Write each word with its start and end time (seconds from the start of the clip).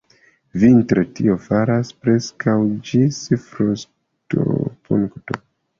Vintre 0.61 1.03
tio 1.19 1.35
falas 1.49 1.93
preskaŭ 2.07 2.57
ĝis 2.89 3.23
frostopunkto. 3.47 5.45